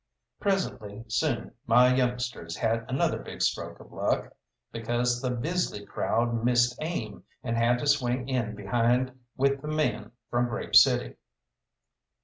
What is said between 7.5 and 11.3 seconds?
had to swing in behind with the men from Grave City.